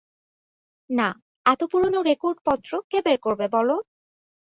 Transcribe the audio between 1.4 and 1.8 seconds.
এত